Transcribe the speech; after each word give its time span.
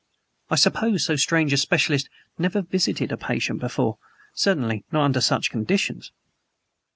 I 0.49 0.55
suppose 0.55 1.05
so 1.05 1.15
strange 1.15 1.53
a 1.53 1.57
specialist 1.57 2.09
never 2.39 2.63
visited 2.63 3.11
a 3.11 3.17
patient 3.17 3.59
before 3.59 3.99
certainly 4.33 4.83
not 4.91 5.03
under 5.03 5.21
such 5.21 5.51
conditions. 5.51 6.09